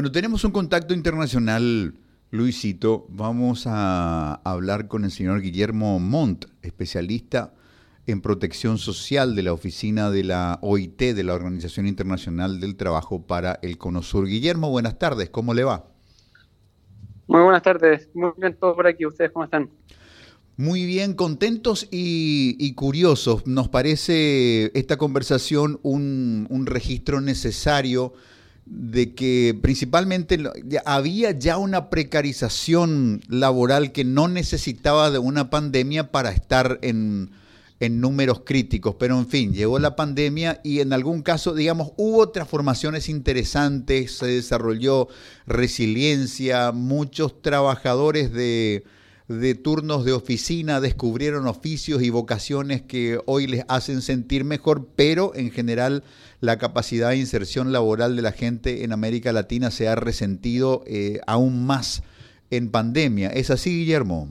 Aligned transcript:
Bueno, 0.00 0.12
tenemos 0.12 0.44
un 0.44 0.52
contacto 0.52 0.94
internacional, 0.94 1.92
Luisito. 2.30 3.04
Vamos 3.10 3.64
a 3.66 4.40
hablar 4.44 4.88
con 4.88 5.04
el 5.04 5.10
señor 5.10 5.42
Guillermo 5.42 5.98
Montt, 5.98 6.46
especialista 6.62 7.52
en 8.06 8.22
protección 8.22 8.78
social 8.78 9.36
de 9.36 9.42
la 9.42 9.52
oficina 9.52 10.10
de 10.10 10.24
la 10.24 10.58
OIT, 10.62 11.02
de 11.02 11.22
la 11.22 11.34
Organización 11.34 11.86
Internacional 11.86 12.60
del 12.60 12.76
Trabajo 12.76 13.26
para 13.26 13.58
el 13.60 13.76
Cono 13.76 14.00
Sur. 14.00 14.26
Guillermo, 14.26 14.70
buenas 14.70 14.98
tardes, 14.98 15.28
¿cómo 15.28 15.52
le 15.52 15.64
va? 15.64 15.84
Muy 17.26 17.42
buenas 17.42 17.62
tardes, 17.62 18.08
muy 18.14 18.30
bien 18.38 18.56
todo 18.58 18.74
por 18.74 18.86
aquí, 18.86 19.04
¿ustedes 19.04 19.30
cómo 19.32 19.44
están? 19.44 19.68
Muy 20.56 20.86
bien, 20.86 21.12
contentos 21.12 21.86
y, 21.90 22.72
curiosos. 22.72 23.46
Nos 23.46 23.68
parece 23.68 24.72
esta 24.72 24.96
conversación 24.96 25.78
un, 25.82 26.46
un 26.48 26.64
registro 26.64 27.20
necesario 27.20 28.14
de 28.70 29.14
que 29.16 29.58
principalmente 29.60 30.38
había 30.84 31.32
ya 31.32 31.58
una 31.58 31.90
precarización 31.90 33.20
laboral 33.28 33.90
que 33.90 34.04
no 34.04 34.28
necesitaba 34.28 35.10
de 35.10 35.18
una 35.18 35.50
pandemia 35.50 36.12
para 36.12 36.30
estar 36.30 36.78
en, 36.82 37.32
números 37.80 38.42
críticos, 38.44 38.94
pero 38.98 39.18
en 39.18 39.26
fin, 39.26 39.52
llegó 39.54 39.78
la 39.78 39.96
pandemia 39.96 40.60
y 40.62 40.80
en 40.80 40.92
algún 40.92 41.22
caso, 41.22 41.54
digamos, 41.54 41.92
hubo 41.96 42.28
transformaciones 42.28 43.08
interesantes, 43.08 44.18
se 44.18 44.26
desarrolló 44.26 45.08
resiliencia, 45.46 46.72
muchos 46.72 47.40
trabajadores 47.40 48.32
de, 48.32 48.84
de 49.28 49.54
turnos 49.54 50.04
de 50.04 50.12
oficina 50.12 50.80
descubrieron 50.80 51.46
oficios 51.46 52.02
y 52.02 52.10
vocaciones 52.10 52.82
que 52.82 53.18
hoy 53.26 53.46
les 53.46 53.64
hacen 53.68 54.02
sentir 54.02 54.44
mejor, 54.44 54.88
pero 54.94 55.32
en 55.34 55.50
general 55.50 56.04
la 56.40 56.58
capacidad 56.58 57.10
de 57.10 57.16
inserción 57.16 57.72
laboral 57.72 58.16
de 58.16 58.22
la 58.22 58.32
gente 58.32 58.84
en 58.84 58.92
América 58.92 59.32
Latina 59.32 59.70
se 59.70 59.88
ha 59.88 59.94
resentido 59.94 60.82
eh, 60.86 61.20
aún 61.26 61.66
más 61.66 62.02
en 62.50 62.70
pandemia. 62.70 63.28
¿Es 63.28 63.50
así, 63.50 63.70
Guillermo? 63.70 64.28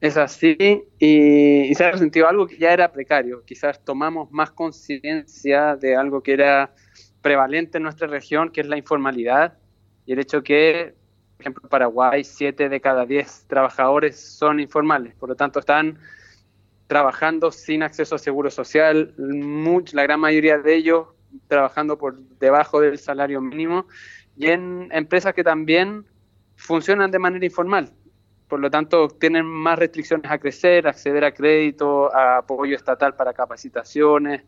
Es 0.00 0.16
así 0.16 0.56
y, 0.98 1.74
se 1.74 1.84
ha 1.84 1.92
resentido 1.92 2.28
algo 2.28 2.46
que 2.46 2.58
ya 2.58 2.72
era 2.72 2.92
precario. 2.92 3.42
Quizás 3.44 3.82
tomamos 3.82 4.30
más 4.32 4.50
conciencia 4.50 5.76
de 5.76 5.96
algo 5.96 6.22
que 6.22 6.34
era 6.34 6.74
prevalente 7.22 7.78
en 7.78 7.84
nuestra 7.84 8.06
región, 8.06 8.50
que 8.50 8.60
es 8.60 8.66
la 8.66 8.76
informalidad 8.76 9.54
y 10.04 10.12
el 10.12 10.18
hecho 10.18 10.42
que 10.42 10.94
por 11.36 11.42
ejemplo, 11.42 11.68
Paraguay, 11.68 12.22
7 12.22 12.68
de 12.68 12.80
cada 12.80 13.06
10 13.06 13.46
trabajadores 13.48 14.20
son 14.20 14.60
informales, 14.60 15.14
por 15.14 15.28
lo 15.28 15.34
tanto 15.34 15.58
están 15.58 15.98
trabajando 16.86 17.50
sin 17.50 17.82
acceso 17.82 18.14
a 18.14 18.18
seguro 18.18 18.50
social, 18.50 19.14
la 19.16 20.02
gran 20.02 20.20
mayoría 20.20 20.58
de 20.58 20.74
ellos 20.74 21.08
trabajando 21.48 21.98
por 21.98 22.18
debajo 22.38 22.80
del 22.80 22.98
salario 22.98 23.40
mínimo 23.40 23.86
y 24.36 24.48
en 24.48 24.88
empresas 24.92 25.34
que 25.34 25.44
también 25.44 26.06
funcionan 26.56 27.10
de 27.10 27.18
manera 27.18 27.44
informal. 27.44 27.92
Por 28.48 28.60
lo 28.60 28.70
tanto, 28.70 29.08
tienen 29.08 29.46
más 29.46 29.78
restricciones 29.78 30.30
a 30.30 30.38
crecer, 30.38 30.86
acceder 30.86 31.24
a 31.24 31.32
crédito, 31.32 32.14
a 32.14 32.38
apoyo 32.38 32.76
estatal 32.76 33.14
para 33.16 33.32
capacitaciones. 33.32 34.42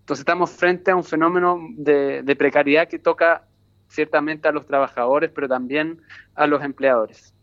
Entonces 0.00 0.20
estamos 0.20 0.50
frente 0.50 0.92
a 0.92 0.96
un 0.96 1.04
fenómeno 1.04 1.58
de, 1.76 2.22
de 2.22 2.36
precariedad 2.36 2.88
que 2.88 2.98
toca 2.98 3.46
ciertamente 3.88 4.48
a 4.48 4.52
los 4.52 4.66
trabajadores, 4.66 5.30
pero 5.34 5.48
también 5.48 6.00
a 6.34 6.46
los 6.46 6.62
empleadores. 6.62 7.35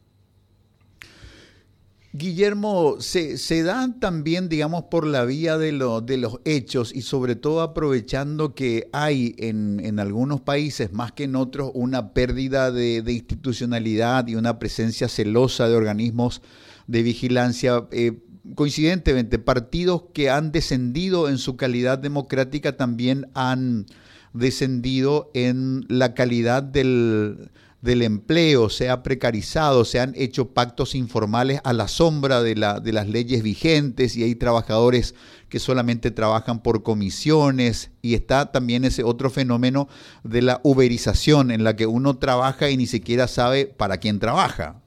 Guillermo, 2.15 2.97
se, 2.99 3.39
se 3.39 3.63
dan 3.63 3.99
también, 3.99 4.47
digamos, 4.47 4.83
por 4.83 5.07
la 5.07 5.25
vía 5.25 5.57
de, 5.57 5.71
de 6.03 6.17
los 6.17 6.39
hechos 6.45 6.93
y 6.93 7.01
sobre 7.01 7.35
todo 7.35 7.61
aprovechando 7.61 8.53
que 8.53 8.87
hay 8.93 9.33
en, 9.39 9.79
en, 9.83 9.99
algunos 9.99 10.39
países, 10.39 10.93
más 10.93 11.11
que 11.11 11.23
en 11.23 11.35
otros, 11.35 11.71
una 11.73 12.13
pérdida 12.13 12.71
de, 12.71 13.03
institucionalidad 13.07 14.27
y 14.27 14.35
una 14.35 14.59
presencia 14.59 15.07
celosa 15.07 15.67
de 15.67 15.75
organismos 15.75 16.43
de 16.85 17.01
vigilancia. 17.01 17.87
Eh, 17.89 18.19
coincidentemente, 18.53 19.39
partidos 19.39 20.03
que 20.13 20.29
han 20.29 20.51
descendido 20.51 21.29
en 21.29 21.39
su 21.39 21.57
calidad 21.57 21.97
democrática 21.97 22.77
también 22.77 23.31
han 23.33 23.87
descendido 24.33 25.31
en 25.33 25.83
la 25.89 26.13
calidad 26.13 26.61
del, 26.61 27.49
empleo, 27.83 28.69
se 28.69 28.89
ha 28.89 29.03
precarizado, 29.03 29.83
se 29.83 29.99
han 29.99 30.13
hecho 30.15 30.53
pactos 30.53 30.95
informales 30.95 31.59
a 31.63 31.73
la 31.73 31.87
sombra 31.87 32.41
de, 32.41 32.55
la, 32.55 32.79
de 32.79 32.93
las 32.93 33.07
leyes 33.07 33.43
vigentes 33.43 34.15
y 34.15 34.23
hay 34.23 34.35
trabajadores 34.35 35.15
que 35.49 35.59
solamente 35.59 36.09
trabajan 36.09 36.63
por 36.63 36.81
comisiones 36.81 37.91
y 38.01 38.15
está 38.15 38.51
también 38.51 38.85
ese 38.85 39.03
otro 39.03 39.29
fenómeno 39.29 39.87
de 40.23 40.41
la 40.41 40.61
uberización 40.63 41.51
en 41.51 41.63
la 41.63 41.75
que 41.75 41.85
uno 41.85 42.17
trabaja 42.17 42.69
y 42.69 42.77
ni 42.77 42.87
siquiera 42.87 43.27
sabe 43.27 43.65
para 43.65 43.97
quién 43.97 44.19
trabaja. 44.19 44.81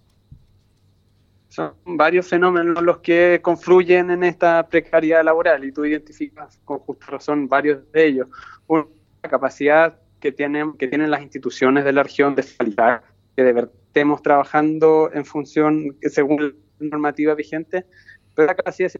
Son 1.48 1.72
varios 1.84 2.26
fenómenos 2.26 2.82
los 2.82 2.98
que 2.98 3.40
confluyen 3.42 4.10
en 4.10 4.24
esta 4.24 4.66
precariedad 4.68 5.24
laboral 5.24 5.64
y 5.64 5.72
tú 5.72 5.84
identificas 5.84 6.58
con 6.64 6.78
justa 6.80 7.06
razón 7.12 7.48
varios 7.48 7.80
de 7.92 8.06
ellos 8.06 8.28
capacidad 9.28 9.98
que 10.26 10.32
tienen, 10.32 10.72
que 10.72 10.88
tienen 10.88 11.08
las 11.08 11.22
instituciones 11.22 11.84
de 11.84 11.92
la 11.92 12.02
región 12.02 12.34
de 12.34 12.42
facilitar 12.42 13.04
que 13.36 13.68
estemos 13.86 14.22
trabajando 14.22 15.08
en 15.12 15.24
función, 15.24 15.96
según 16.00 16.56
la 16.80 16.88
normativa 16.90 17.32
vigente, 17.36 17.86
pero 18.34 18.48
de 18.48 18.90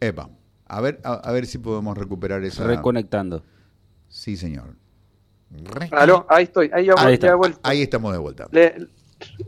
Epa, 0.00 0.30
a 0.66 0.80
ver, 0.80 1.00
a, 1.02 1.32
ver 1.32 1.46
si 1.46 1.58
podemos 1.58 1.98
recuperar 1.98 2.44
esa. 2.44 2.64
Reconectando. 2.64 3.42
Sí, 4.06 4.36
señor. 4.36 4.76
ahí 6.28 6.44
estoy, 6.44 6.70
ahí, 6.72 6.88
ahí, 7.64 7.82
estamos 7.82 8.12
de 8.12 8.18
vuelta. 8.18 8.46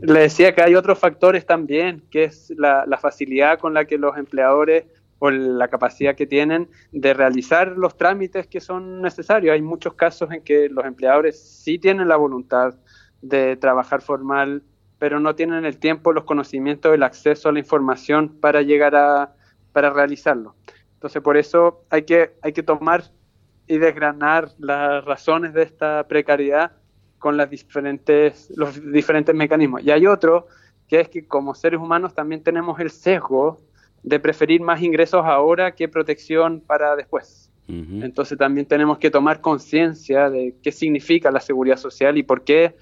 Le 0.01 0.19
decía 0.19 0.53
que 0.53 0.61
hay 0.61 0.75
otros 0.75 0.99
factores 0.99 1.45
también, 1.45 2.03
que 2.09 2.25
es 2.25 2.51
la, 2.57 2.85
facilidad 3.01 3.59
con 3.59 3.73
la 3.73 3.85
que 3.85 3.97
los 3.97 4.17
empleadores 4.17 4.85
o 5.23 5.29
la 5.29 5.67
capacidad 5.67 6.15
que 6.15 6.25
tienen 6.25 6.67
de 6.91 7.13
realizar 7.13 7.77
los 7.77 7.95
trámites 7.95 8.47
que 8.47 8.59
son 8.59 9.03
necesarios. 9.03 9.53
Hay 9.53 9.61
muchos 9.61 9.93
casos 9.93 10.31
en 10.31 10.41
que 10.41 10.67
los 10.67 10.83
empleadores 10.83 11.39
sí 11.39 11.77
tienen 11.77 12.07
la 12.07 12.15
voluntad 12.15 12.73
de 13.21 13.55
trabajar 13.55 14.01
formal, 14.01 14.63
pero 14.97 15.19
no 15.19 15.35
tienen 15.35 15.63
el 15.63 15.77
tiempo, 15.77 16.11
los 16.11 16.23
conocimientos, 16.23 16.91
el 16.91 17.03
acceso 17.03 17.49
a 17.49 17.51
la 17.51 17.59
información 17.59 18.29
para 18.39 18.63
llegar 18.63 18.95
a 18.95 19.35
para 19.71 19.91
realizarlo. 19.91 20.55
Entonces, 20.95 21.21
por 21.21 21.37
eso 21.37 21.85
hay 21.91 22.01
que, 22.03 22.33
hay 22.41 22.53
que 22.53 22.63
tomar 22.63 23.03
y 23.67 23.77
desgranar 23.77 24.49
las 24.57 25.05
razones 25.05 25.53
de 25.53 25.63
esta 25.63 26.07
precariedad 26.07 26.71
con 27.19 27.37
las 27.37 27.49
diferentes, 27.49 28.51
los 28.55 28.91
diferentes 28.91 29.35
mecanismos. 29.35 29.83
Y 29.83 29.91
hay 29.91 30.07
otro 30.07 30.47
que 30.87 30.99
es 30.99 31.09
que 31.09 31.27
como 31.27 31.53
seres 31.53 31.79
humanos 31.79 32.13
también 32.13 32.43
tenemos 32.43 32.79
el 32.79 32.89
sesgo 32.89 33.59
de 34.03 34.19
preferir 34.19 34.61
más 34.61 34.81
ingresos 34.81 35.23
ahora 35.25 35.75
que 35.75 35.87
protección 35.87 36.61
para 36.61 36.95
después. 36.95 37.49
Entonces 37.67 38.37
también 38.37 38.65
tenemos 38.65 38.97
que 38.97 39.09
tomar 39.09 39.39
conciencia 39.39 40.29
de 40.29 40.55
qué 40.61 40.73
significa 40.73 41.31
la 41.31 41.39
seguridad 41.39 41.77
social 41.77 42.17
y 42.17 42.23
por 42.23 42.43
qué 42.43 42.75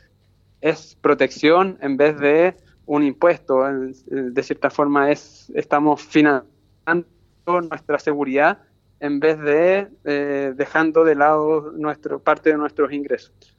es 0.62 0.98
protección 1.00 1.78
en 1.82 1.96
vez 1.96 2.18
de 2.18 2.56
un 2.88 3.04
impuesto. 3.04 3.62
De 4.08 4.42
cierta 4.42 4.72
forma 4.72 5.12
es 5.12 5.52
estamos 5.54 6.02
financiando 6.02 7.06
nuestra 7.46 8.00
seguridad 8.00 8.64
en 9.00 9.20
vez 9.20 9.40
de 9.40 9.90
eh, 10.06 10.54
dejando 10.56 11.04
de 11.04 11.14
lado 11.14 11.72
nuestro, 11.72 12.20
parte 12.20 12.50
de 12.50 12.58
nuestros 12.58 12.92
ingresos. 12.92 13.59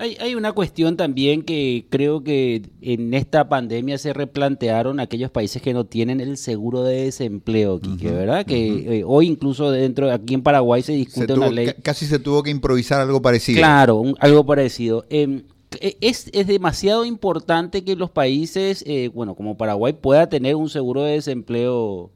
Hay, 0.00 0.36
una 0.36 0.52
cuestión 0.52 0.96
también 0.96 1.42
que 1.42 1.86
creo 1.90 2.22
que 2.22 2.62
en 2.82 3.14
esta 3.14 3.48
pandemia 3.48 3.98
se 3.98 4.12
replantearon 4.12 5.00
aquellos 5.00 5.32
países 5.32 5.60
que 5.60 5.74
no 5.74 5.86
tienen 5.86 6.20
el 6.20 6.36
seguro 6.36 6.84
de 6.84 7.06
desempleo, 7.06 7.80
¿verdad? 7.82 8.46
Que 8.46 9.00
eh, 9.00 9.04
hoy 9.04 9.26
incluso 9.26 9.72
dentro, 9.72 10.08
aquí 10.12 10.34
en 10.34 10.44
Paraguay 10.44 10.82
se 10.82 10.92
discute 10.92 11.32
una 11.32 11.50
ley. 11.50 11.74
Casi 11.82 12.06
se 12.06 12.20
tuvo 12.20 12.44
que 12.44 12.50
improvisar 12.50 13.00
algo 13.00 13.20
parecido. 13.20 13.58
Claro, 13.58 14.04
algo 14.20 14.46
parecido. 14.46 15.04
Em, 15.10 15.42
e, 15.80 15.96
es, 16.00 16.30
es, 16.32 16.46
demasiado 16.46 17.04
importante 17.04 17.82
que 17.82 17.96
los 17.96 18.10
países, 18.10 18.84
eh, 18.86 19.10
bueno, 19.12 19.34
como 19.34 19.56
Paraguay, 19.56 19.94
pueda 19.94 20.28
tener 20.28 20.54
un 20.54 20.68
seguro 20.68 21.02
de 21.02 21.14
desempleo. 21.14 22.12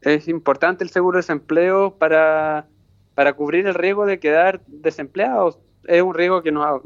Es 0.00 0.28
importante 0.28 0.82
el 0.82 0.88
seguro 0.88 1.16
de 1.16 1.24
desempleo 1.24 1.94
para, 1.98 2.68
para 3.14 3.34
cubrir 3.34 3.66
el 3.66 3.74
riesgo 3.74 4.06
de 4.06 4.18
quedar 4.18 4.62
desempleados 4.66 5.58
es 5.86 6.02
un 6.02 6.14
riesgo 6.14 6.42
que, 6.42 6.52
nos, 6.52 6.80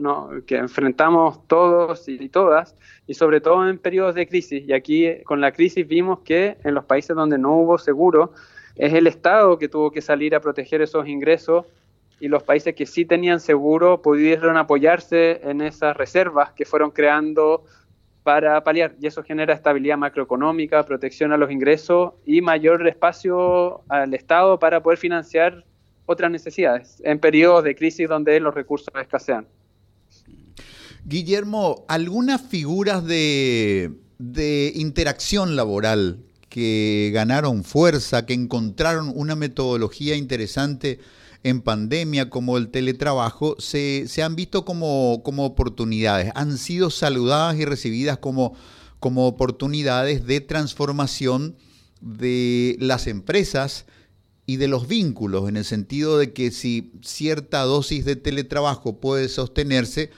que 0.47 0.57
enfrentamos 0.57 1.47
todos 1.47 2.09
y 2.09 2.29
todas, 2.29 2.77
y 3.07 3.15
sobre 3.15 3.41
todo 3.41 3.69
en 3.69 3.79
periodos 3.79 4.15
de 4.15 4.27
crisis. 4.27 4.65
Y 4.67 4.73
aquí 4.73 5.23
con 5.25 5.41
la 5.41 5.53
crisis 5.53 5.87
vimos 5.87 6.21
que 6.21 6.57
en 6.65 6.75
los 6.75 6.85
países 6.85 7.15
donde 7.17 7.39
no 7.39 7.57
hubo 7.57 7.79
seguro, 7.79 8.33
es 8.77 8.93
el 8.95 9.07
Estado 9.07 9.59
que 9.59 9.69
tuvo 9.69 9.91
que 9.91 10.01
salir 10.01 10.35
a 10.35 10.41
proteger 10.41 10.83
esos 10.83 11.07
ingresos 11.09 11.67
y 12.21 12.29
los 12.29 12.43
países 12.43 12.75
que 12.75 12.87
sí 12.87 13.05
tenían 13.05 13.41
seguro 13.41 14.03
pudieron 14.03 14.57
apoyarse 14.57 15.41
en 15.43 15.61
esas 15.61 15.97
reservas 15.97 16.53
que 16.53 16.65
fueron 16.65 16.91
creando 16.91 17.65
para 18.23 18.63
paliar 18.63 18.95
y 19.01 19.07
eso 19.07 19.23
genera 19.23 19.55
estabilidad 19.55 19.97
macroeconómica, 19.97 20.85
protección 20.85 21.33
a 21.33 21.37
los 21.37 21.51
ingresos 21.51 22.13
y 22.27 22.41
mayor 22.41 22.87
espacio 22.87 23.83
al 23.89 24.13
Estado 24.15 24.59
para 24.59 24.83
poder 24.83 24.99
financiar 24.99 25.65
otras 26.09 26.31
necesidades 26.31 27.01
en 27.05 27.21
periodos 27.21 27.63
de 27.65 27.77
crisis 27.77 28.09
donde 28.09 28.41
los 28.41 28.55
recursos 28.55 28.89
escasean. 29.01 29.47
Guillermo, 31.05 31.85
¿algunas 31.89 32.43
figuras 32.43 33.05
de, 33.05 33.93
de 34.19 34.73
interacción 34.75 35.55
laboral 35.55 36.19
que 36.49 37.11
ganaron 37.13 37.63
fuerza, 37.63 38.27
que 38.27 38.35
encontraron 38.35 39.13
una 39.15 39.37
metodología 39.37 40.17
interesante 40.17 40.99
en 41.45 41.61
pandemia 41.61 42.31
como 42.31 42.59
el 42.59 42.69
teletrabajo 42.69 43.57
se, 43.59 44.07
han 44.23 44.35
visto 44.35 44.65
como, 44.65 45.23
como, 45.23 45.45
oportunidades, 45.45 46.33
han 46.35 46.59
sido 46.59 46.91
saludadas 46.91 47.57
y 47.57 47.65
recibidas 47.65 48.19
como, 48.19 48.55
como 48.99 49.27
oportunidades 49.27 50.27
de 50.27 50.41
transformación 50.41 51.57
de 52.01 52.77
las 52.81 53.07
empresas 53.07 53.87
y 54.49 54.57
de 54.57 54.67
los 54.67 54.89
vínculos, 54.89 55.47
en 55.47 55.59
el 55.59 55.65
sentido 55.67 56.17
de 56.17 56.33
que 56.33 56.51
si 56.51 56.91
cierta 57.03 57.65
dosis 57.65 58.07
de 58.07 58.17
teletrabajo 58.17 58.99
puede 58.99 59.29
sostenerse, 59.29 60.09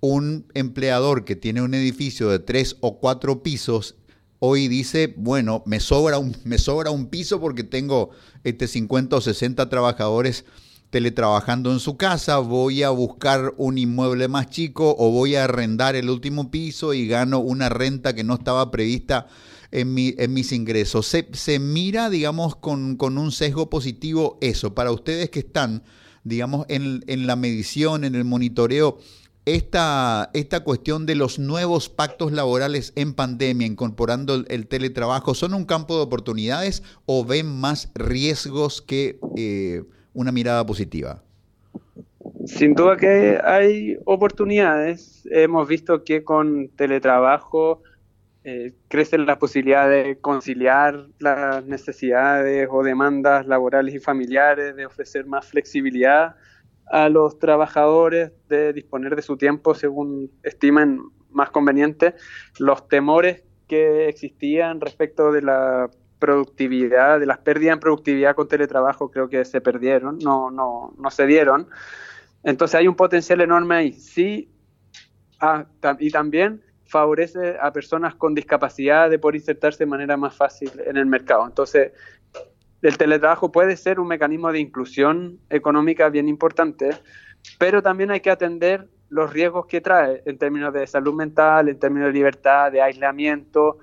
un 0.00 0.44
empleador 0.54 1.24
que 1.24 1.36
tiene 1.36 1.62
un 1.62 1.72
edificio 1.72 2.28
de 2.28 2.40
tres 2.40 2.78
o 2.80 2.98
cuatro 2.98 3.44
pisos 3.44 3.94
hoy 4.40 4.66
dice, 4.66 5.14
bueno, 5.16 5.62
me 5.66 5.78
sobra 5.78 6.18
un, 6.18 6.36
me 6.42 6.58
sobra 6.58 6.90
un 6.90 7.06
piso 7.06 7.40
porque 7.40 7.62
tengo 7.62 8.10
este 8.42 8.66
50 8.66 9.14
o 9.14 9.20
60 9.20 9.68
trabajadores 9.68 10.44
teletrabajando 10.90 11.70
en 11.70 11.78
su 11.78 11.96
casa, 11.96 12.38
voy 12.38 12.82
a 12.82 12.90
buscar 12.90 13.54
un 13.56 13.78
inmueble 13.78 14.26
más 14.26 14.50
chico 14.50 14.96
o 14.98 15.12
voy 15.12 15.36
a 15.36 15.44
arrendar 15.44 15.94
el 15.94 16.10
último 16.10 16.50
piso 16.50 16.92
y 16.92 17.06
gano 17.06 17.38
una 17.38 17.68
renta 17.68 18.16
que 18.16 18.24
no 18.24 18.34
estaba 18.34 18.72
prevista 18.72 19.28
en, 19.70 19.94
mi, 19.94 20.14
en 20.18 20.32
mis 20.32 20.52
ingresos. 20.52 21.06
Se, 21.06 21.58
mira, 21.58 22.10
digamos, 22.10 22.56
con, 22.56 22.96
un 23.00 23.32
sesgo 23.32 23.70
positivo 23.70 24.38
eso. 24.40 24.74
Para 24.74 24.92
ustedes 24.92 25.30
que 25.30 25.40
están, 25.40 25.82
digamos, 26.24 26.66
en, 26.68 27.04
en 27.06 27.26
la 27.26 27.36
medición, 27.36 28.04
en 28.04 28.14
el 28.14 28.24
monitoreo, 28.24 28.98
esta, 29.46 30.30
esta, 30.34 30.64
cuestión 30.64 31.06
de 31.06 31.14
los 31.14 31.38
nuevos 31.38 31.88
pactos 31.88 32.32
laborales 32.32 32.92
en 32.96 33.14
pandemia, 33.14 33.64
incorporando 33.64 34.34
el, 34.48 34.66
teletrabajo, 34.66 35.34
¿son 35.34 35.54
un 35.54 35.64
campo 35.64 35.96
de 35.96 36.02
oportunidades 36.02 36.82
o 37.06 37.24
ven 37.24 37.46
más 37.46 37.92
riesgos 37.94 38.82
que 38.82 39.20
eh, 39.36 39.84
una 40.14 40.32
mirada 40.32 40.66
positiva? 40.66 41.22
Sin 42.44 42.74
duda 42.74 42.96
que 42.96 43.38
hay 43.44 43.96
oportunidades. 44.04 45.28
Hemos 45.30 45.68
visto 45.68 46.02
que 46.02 46.24
con 46.24 46.68
teletrabajo 46.70 47.82
eh, 48.48 48.74
crecen 48.86 49.26
las 49.26 49.38
posibilidades 49.38 50.06
de 50.06 50.18
conciliar 50.20 51.08
las 51.18 51.66
necesidades 51.66 52.68
o 52.70 52.84
demandas 52.84 53.44
laborales 53.44 53.92
y 53.92 53.98
familiares, 53.98 54.76
de 54.76 54.86
ofrecer 54.86 55.26
más 55.26 55.48
flexibilidad 55.48 56.36
a 56.86 57.08
los 57.08 57.40
trabajadores, 57.40 58.30
de 58.48 58.72
disponer 58.72 59.16
de 59.16 59.22
su 59.22 59.36
tiempo 59.36 59.74
según 59.74 60.30
estimen 60.44 61.00
más 61.32 61.50
conveniente. 61.50 62.14
Los 62.60 62.86
temores 62.86 63.42
que 63.66 64.08
existían 64.08 64.80
respecto 64.80 65.32
de 65.32 65.42
la 65.42 65.90
productividad, 66.20 67.18
de 67.18 67.26
las 67.26 67.38
pérdidas 67.38 67.74
en 67.74 67.80
productividad 67.80 68.36
con 68.36 68.46
teletrabajo, 68.46 69.10
creo 69.10 69.28
que 69.28 69.44
se 69.44 69.60
perdieron, 69.60 70.18
no, 70.18 70.52
no, 70.52 70.94
no 70.96 71.10
se 71.10 71.26
dieron. 71.26 71.66
Entonces 72.44 72.76
hay 72.76 72.86
un 72.86 72.94
potencial 72.94 73.40
enorme 73.40 73.74
ahí. 73.74 73.92
Sí, 73.92 74.52
ah, 75.40 75.66
y 75.98 76.12
también 76.12 76.62
favorece 76.86 77.56
a 77.60 77.72
personas 77.72 78.14
con 78.14 78.34
discapacidad 78.34 79.10
de 79.10 79.18
poder 79.18 79.36
insertarse 79.36 79.84
de 79.84 79.90
manera 79.90 80.16
más 80.16 80.34
fácil 80.34 80.70
en 80.84 80.96
el 80.96 81.06
mercado. 81.06 81.46
Entonces, 81.46 81.92
el 82.82 82.96
teletrabajo 82.96 83.50
puede 83.50 83.76
ser 83.76 83.98
un 84.00 84.08
mecanismo 84.08 84.52
de 84.52 84.60
inclusión 84.60 85.38
económica 85.50 86.08
bien 86.08 86.28
importante, 86.28 86.90
pero 87.58 87.82
también 87.82 88.10
hay 88.10 88.20
que 88.20 88.30
atender 88.30 88.88
los 89.08 89.32
riesgos 89.32 89.66
que 89.66 89.80
trae 89.80 90.22
en 90.26 90.38
términos 90.38 90.72
de 90.72 90.86
salud 90.86 91.14
mental, 91.14 91.68
en 91.68 91.78
términos 91.78 92.08
de 92.08 92.12
libertad, 92.12 92.72
de 92.72 92.82
aislamiento, 92.82 93.78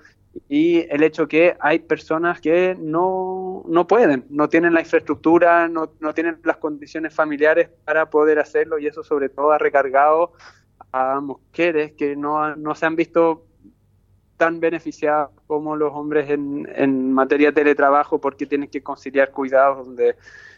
y 0.50 0.80
el 0.90 1.04
hecho 1.04 1.28
que 1.28 1.56
hay 1.60 1.80
personas 1.80 2.42
que 2.42 2.76
no, 2.80 3.64
no 3.68 3.88
pueden, 3.88 4.26
no 4.30 4.50
tienen 4.50 4.74
la 4.74 4.82
infraestructura, 4.82 5.68
no, 5.68 5.94
no, 6.00 6.14
tienen 6.14 6.40
las 6.44 6.58
condiciones 6.58 7.14
familiares 7.14 7.70
para 7.86 8.10
poder 8.10 8.40
hacerlo 8.40 8.80
y 8.80 8.88
eso 8.88 9.04
sobre 9.04 9.30
todo 9.30 9.52
ha 9.52 9.60
recargado 9.60 10.34
a 10.94 11.20
mujeres 11.20 11.94
que 11.94 12.16
no, 12.16 12.56
no 12.56 12.76
se 12.76 12.86
han 12.86 12.96
visto 12.96 13.48
tan 14.38 14.60
beneficiadas 14.60 15.30
como 15.48 15.76
los 15.76 15.92
hombres 15.94 16.30
en, 16.30 16.70
en 16.76 17.12
materia 17.12 17.48
de 17.48 17.54
teletrabajo 17.54 18.22
porque 18.22 18.46
tienen 18.46 18.70
que 18.70 18.82
conciliar 18.82 19.32
cuidados 19.32 19.88
donde 19.88 20.16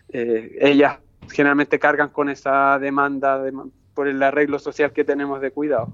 eh, 0.10 0.58
ellas 0.60 1.00
generalmente 1.32 1.80
cargan 1.80 2.10
con 2.10 2.30
esa 2.30 2.78
demanda 2.80 3.42
por 3.94 4.08
el 4.08 4.22
arreglo 4.22 4.60
social 4.60 4.92
que 4.92 5.04
tenemos 5.04 5.40
de 5.42 5.52
cuidado. 5.52 5.94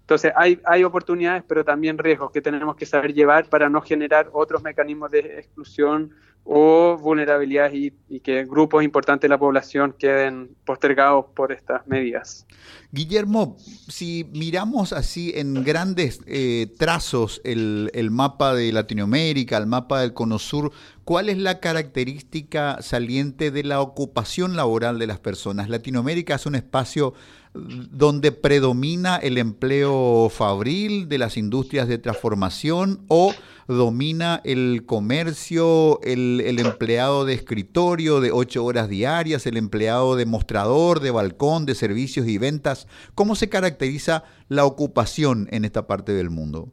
Entonces, 0.00 0.32
hay, 0.36 0.60
hay 0.64 0.84
oportunidades, 0.84 1.42
pero 1.46 1.64
también 1.64 1.98
riesgos 1.98 2.30
que 2.30 2.40
tenemos 2.40 2.76
que 2.76 2.86
saber 2.86 3.12
llevar 3.12 3.48
para 3.48 3.68
no 3.68 3.80
generar 3.80 4.28
otros 4.32 4.62
mecanismos 4.62 5.10
de 5.10 5.20
exclusión 5.38 6.14
o 6.50 6.96
vulnerabilidades 6.96 7.74
y, 7.74 8.20
que 8.20 8.46
grupos 8.46 8.82
importantes 8.82 9.22
de 9.22 9.28
la 9.28 9.38
población 9.38 9.94
queden 9.98 10.48
postergados 10.64 11.26
por 11.34 11.52
estas 11.52 11.86
medidas. 11.86 12.46
Guillermo, 12.90 13.58
si 13.86 14.26
miramos 14.32 14.94
así 14.94 15.30
en 15.36 15.62
grandes 15.62 16.22
eh, 16.26 16.68
trazos 16.78 17.42
el, 17.44 17.90
el, 17.92 18.10
mapa 18.10 18.54
de 18.54 18.72
Latinoamérica, 18.72 19.58
el 19.58 19.66
mapa 19.66 20.00
del 20.00 20.14
Cono 20.14 20.38
Sur, 20.38 20.72
¿cuál 21.08 21.30
es 21.30 21.38
la 21.38 21.58
característica 21.58 22.82
saliente 22.82 23.50
de 23.50 23.64
la 23.64 23.80
ocupación 23.80 24.56
laboral 24.56 24.98
de 24.98 25.06
las 25.06 25.18
personas? 25.18 25.70
Latinoamérica 25.70 26.34
es 26.34 26.44
un 26.44 26.54
espacio 26.54 27.14
donde 27.54 28.30
predomina 28.30 29.16
el 29.16 29.38
empleo 29.38 30.28
fabril 30.28 31.08
de 31.08 31.16
las 31.16 31.38
industrias 31.38 31.88
de 31.88 31.96
transformación 31.96 33.06
o 33.08 33.32
domina 33.68 34.42
el 34.44 34.84
comercio, 34.84 35.98
el, 36.02 36.58
empleado 36.58 37.24
de 37.24 37.32
escritorio 37.32 38.20
de 38.20 38.30
ocho 38.30 38.62
horas 38.62 38.90
diarias, 38.90 39.46
el 39.46 39.56
empleado 39.56 40.14
de 40.14 40.26
mostrador, 40.26 41.00
de 41.00 41.10
balcón, 41.10 41.64
de 41.64 41.74
servicios 41.74 42.28
y 42.28 42.36
ventas. 42.36 42.86
¿Cómo 43.14 43.34
se 43.34 43.48
caracteriza 43.48 44.24
la 44.48 44.66
ocupación 44.66 45.48
en 45.52 45.64
esta 45.64 45.86
parte 45.86 46.12
del 46.12 46.28
mundo? 46.28 46.70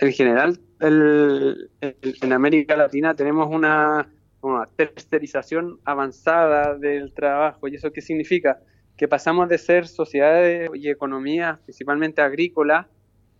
En 0.00 0.12
general, 0.12 0.60
en 0.80 2.32
América 2.32 2.76
Latina 2.76 3.14
tenemos 3.14 3.48
una, 3.50 4.08
una 4.40 4.66
tercerización 4.66 5.78
avanzada 5.84 6.76
del 6.76 7.12
trabajo. 7.12 7.68
¿Y 7.68 7.76
eso 7.76 7.92
qué 7.92 8.00
significa? 8.00 8.58
que 9.00 9.08
pasamos 9.08 9.48
de 9.48 9.56
ser 9.56 9.86
sociedades 9.86 10.68
y 10.74 10.90
economías 10.90 11.58
principalmente 11.60 12.20
agrícolas 12.20 12.84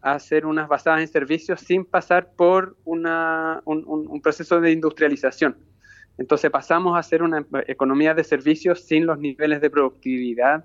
a 0.00 0.18
ser 0.18 0.46
unas 0.46 0.68
basadas 0.68 1.02
en 1.02 1.08
servicios 1.08 1.60
sin 1.60 1.84
pasar 1.84 2.30
por 2.34 2.78
una, 2.86 3.60
un, 3.66 4.22
proceso 4.22 4.58
de 4.58 4.72
industrialización. 4.72 5.58
Entonces 6.16 6.50
pasamos 6.50 6.98
a 6.98 7.02
ser 7.02 7.22
una 7.22 7.44
economía 7.66 8.14
de 8.14 8.24
servicios 8.24 8.86
sin 8.86 9.04
los 9.04 9.18
niveles 9.18 9.60
de 9.60 9.68
productividad 9.68 10.64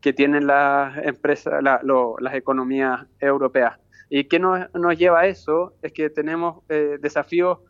que 0.00 0.14
tienen 0.14 0.46
las 0.46 0.96
empresas, 1.04 1.62
las 1.62 2.34
economías 2.34 3.06
europeas. 3.18 3.78
¿Y 4.10 4.24
qué 4.24 4.38
nos, 4.38 4.72
nos, 4.74 4.98
lleva 4.98 5.20
a 5.20 5.26
eso? 5.26 5.72
Es 5.80 5.92
que 5.92 6.10
tenemos 6.10 6.62
eh, 6.68 6.98
desafíos 7.00 7.60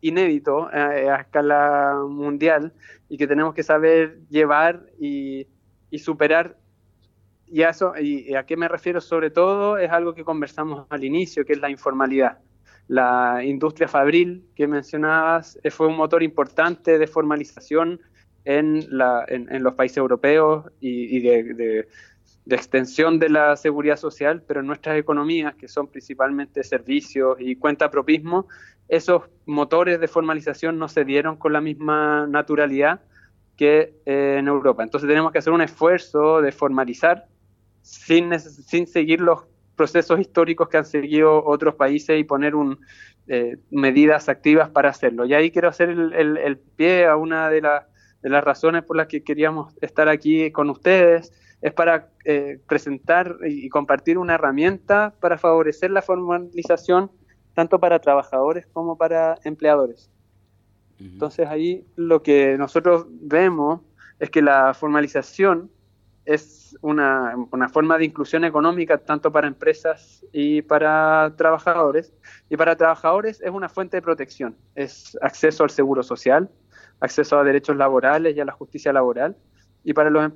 inéditos 0.00 0.70
eh, 0.72 1.10
a 1.10 1.16
escala 1.16 2.00
mundial 2.08 2.72
y 3.08 3.18
que 3.18 3.26
tenemos 3.26 3.52
que 3.52 3.62
saber 3.62 4.20
llevar 4.30 4.86
y 4.98 5.46
y 5.90 5.98
superar, 5.98 6.56
y 7.46 7.62
a, 7.62 7.70
eso, 7.70 7.94
y 7.98 8.34
a 8.34 8.44
qué 8.44 8.56
me 8.56 8.68
refiero 8.68 9.00
sobre 9.00 9.30
todo, 9.30 9.78
es 9.78 9.90
algo 9.90 10.14
que 10.14 10.24
conversamos 10.24 10.86
al 10.90 11.04
inicio, 11.04 11.44
que 11.44 11.54
es 11.54 11.60
la 11.60 11.70
informalidad. 11.70 12.38
La 12.88 13.42
industria 13.44 13.88
fabril 13.88 14.46
que 14.54 14.66
mencionabas 14.66 15.58
eh, 15.62 15.70
fue 15.70 15.86
un 15.86 15.96
motor 15.96 16.22
importante 16.22 16.98
de 16.98 17.06
formalización 17.06 18.00
en, 18.44 18.84
la, 18.96 19.24
en, 19.28 19.62
los 19.62 19.74
países 19.74 19.98
europeos 19.98 20.66
y, 20.80 21.20
de, 21.20 21.86
de, 22.48 22.56
extensión 22.56 23.18
de 23.18 23.28
la 23.28 23.56
seguridad 23.56 23.96
social, 23.96 24.42
pero 24.46 24.60
en 24.60 24.66
nuestras 24.66 24.98
economías, 24.98 25.54
que 25.54 25.68
son 25.68 25.86
principalmente 25.88 26.62
servicios 26.64 27.36
y 27.40 27.56
cuenta 27.56 27.90
propismo, 27.90 28.46
esos 28.88 29.22
motores 29.46 30.00
de 30.00 30.08
formalización 30.08 30.78
no 30.78 30.88
se 30.88 31.04
dieron 31.04 31.36
con 31.36 31.52
la 31.52 31.60
misma 31.60 32.26
naturalidad 32.26 33.00
que 33.56 33.94
eh, 34.06 34.36
en 34.38 34.48
Europa. 34.48 34.82
Entonces 34.82 35.08
tenemos 35.08 35.32
que 35.32 35.38
hacer 35.38 35.52
un 35.52 35.60
esfuerzo 35.60 36.40
de 36.40 36.52
formalizar 36.52 37.26
sin, 37.82 38.38
sin 38.38 38.86
seguir 38.86 39.20
los 39.20 39.40
procesos 39.78 40.20
históricos 40.20 40.68
que 40.68 40.76
han 40.76 40.84
seguido 40.84 41.42
otros 41.46 41.76
países 41.76 42.20
y 42.20 42.24
poner 42.24 42.52
eh, 43.28 43.56
medidas 43.70 44.28
activas 44.28 44.68
para 44.68 44.90
hacerlo. 44.90 45.24
Y 45.24 45.32
ahí 45.32 45.50
quiero 45.50 45.68
hacer 45.68 45.88
el, 45.88 46.58
pie 46.76 47.06
a 47.06 47.16
una 47.16 47.48
de, 47.48 47.62
las 47.62 48.44
razones 48.44 48.82
por 48.84 48.96
las 48.96 49.06
que 49.06 49.22
queríamos 49.22 49.74
estar 49.80 50.08
aquí 50.08 50.50
con 50.50 50.68
ustedes, 50.68 51.32
es 51.60 51.72
para 51.72 52.10
eh, 52.24 52.60
presentar 52.68 53.36
y 53.44 53.68
compartir 53.68 54.18
una 54.18 54.34
herramienta 54.34 55.14
para 55.20 55.38
favorecer 55.38 55.90
la 55.90 56.02
formalización 56.02 57.10
tanto 57.54 57.80
para 57.80 57.98
trabajadores 57.98 58.66
como 58.72 58.96
para 58.96 59.38
empleadores. 59.44 60.10
Entonces 61.00 61.46
ahí 61.48 61.84
lo 61.96 62.22
que 62.22 62.56
nosotros 62.58 63.06
vemos 63.08 63.80
es 64.18 64.30
que 64.30 64.42
la 64.42 64.74
formalización 64.74 65.70
es 66.24 66.76
una, 66.82 67.34
una, 67.50 67.68
forma 67.68 67.96
de 67.96 68.04
inclusión 68.04 68.44
económica 68.44 68.98
tanto 68.98 69.32
para 69.32 69.46
empresas 69.46 70.24
y 70.30 70.60
para 70.62 71.32
trabajadores. 71.36 72.12
Y 72.50 72.56
para 72.56 72.76
trabajadores 72.76 73.40
es 73.40 73.50
una 73.50 73.68
fuente 73.68 73.96
de 73.96 74.02
protección, 74.02 74.54
es 74.74 75.16
acceso 75.22 75.64
al 75.64 75.70
seguro 75.70 76.02
social, 76.02 76.50
acceso 77.00 77.38
a 77.38 77.44
derechos 77.44 77.76
laborales 77.76 78.36
y 78.36 78.40
a 78.40 78.44
la 78.44 78.52
justicia 78.52 78.92
laboral. 78.92 79.36
Y 79.84 79.94
para 79.94 80.10
los... 80.10 80.30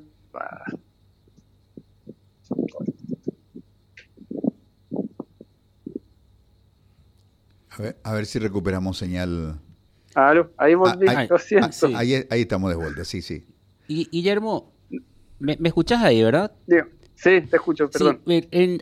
a 7.83 7.85
ver, 7.85 7.97
a 8.05 8.13
ver 8.13 8.27
si 8.27 8.39
recuperamos 8.39 8.97
señal. 8.97 9.59
ahí 10.15 10.75
volví, 10.75 11.09
ah, 11.09 11.27
ah, 11.29 11.69
ahí, 11.97 12.15
ahí, 12.31 12.41
estamos 12.43 12.71
de 12.71 12.77
vuelta, 12.77 13.05
sí, 13.05 13.23
sí. 13.23 13.45
Y, 13.89 14.09
Guillermo, 14.09 14.73
¿me, 15.39 15.57
¿me 15.59 15.69
escuchas 15.69 16.03
ahí, 16.03 16.23
verdad? 16.23 16.53
Sí, 17.15 17.41
te 17.43 17.57
escucho, 17.57 17.91
perdón. 17.91 18.21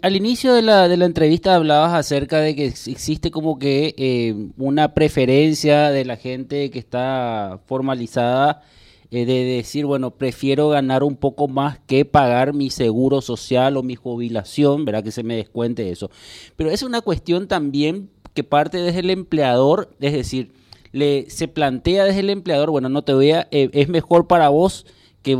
al 0.03 0.17
inicio 0.17 0.55
de 0.55 0.63
la, 0.63 0.89
de 0.89 0.97
la 0.97 1.05
entrevista 1.05 1.55
hablabas 1.55 1.95
acerca 1.95 2.41
de 2.41 2.55
que 2.55 2.67
existe 2.67 3.31
como 3.31 3.59
que 3.59 3.95
eh, 3.99 4.35
una 4.57 4.95
preferencia 4.95 5.91
de 5.91 6.05
la 6.05 6.17
gente 6.17 6.71
que 6.71 6.79
está 6.79 7.61
formalizada 7.67 8.63
eh, 9.11 9.27
de 9.27 9.45
decir, 9.45 9.85
bueno, 9.85 10.13
prefiero 10.13 10.69
ganar 10.69 11.03
un 11.03 11.17
poco 11.17 11.49
más 11.49 11.81
que 11.81 12.05
pagar 12.05 12.55
mi 12.55 12.71
seguro 12.71 13.21
social 13.21 13.77
o 13.77 13.83
mi 13.83 13.97
jubilación, 13.97 14.85
¿verdad? 14.85 15.03
Que 15.03 15.11
se 15.11 15.23
me 15.23 15.37
descuente 15.37 15.91
eso. 15.91 16.11
Pero 16.57 16.71
es 16.71 16.83
una 16.83 17.01
cuestión 17.01 17.49
también 17.49 18.11
que 18.35 18.45
parte 18.45 18.79
desde 18.79 19.01
el 19.01 19.11
empleador, 19.11 19.91
es 20.01 20.13
decir, 20.13 20.53
le, 20.93 21.29
se 21.31 21.49
plantea 21.49 22.05
desde 22.05 22.21
el 22.21 22.31
empleador, 22.31 22.71
bueno, 22.71 22.89
no 22.89 23.03
te 23.03 23.13
voy 23.13 23.33
a, 23.33 23.49
eh, 23.51 23.71
es 23.73 23.89
mejor 23.89 24.27
para 24.27 24.49
vos 24.49 24.87
que 25.23 25.37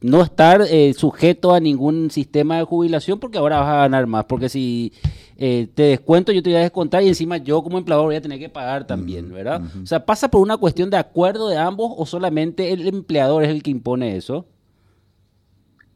no 0.00 0.22
estar 0.22 0.62
eh, 0.62 0.94
sujeto 0.94 1.52
a 1.52 1.60
ningún 1.60 2.10
sistema 2.10 2.56
de 2.56 2.64
jubilación 2.64 3.18
porque 3.18 3.38
ahora 3.38 3.60
vas 3.60 3.68
a 3.68 3.76
ganar 3.76 4.06
más. 4.06 4.24
Porque 4.24 4.48
si 4.48 4.92
eh, 5.36 5.68
te 5.74 5.84
descuento, 5.84 6.32
yo 6.32 6.42
te 6.42 6.50
voy 6.50 6.58
a 6.58 6.62
descontar 6.62 7.02
y 7.02 7.08
encima 7.08 7.36
yo 7.36 7.62
como 7.62 7.78
empleador 7.78 8.06
voy 8.06 8.16
a 8.16 8.20
tener 8.20 8.38
que 8.38 8.48
pagar 8.48 8.86
también, 8.86 9.32
¿verdad? 9.32 9.62
O 9.82 9.86
sea, 9.86 10.04
¿pasa 10.04 10.28
por 10.28 10.40
una 10.40 10.56
cuestión 10.56 10.90
de 10.90 10.96
acuerdo 10.96 11.48
de 11.48 11.58
ambos 11.58 11.92
o 11.96 12.06
solamente 12.06 12.72
el 12.72 12.86
empleador 12.88 13.44
es 13.44 13.50
el 13.50 13.62
que 13.62 13.70
impone 13.70 14.16
eso? 14.16 14.46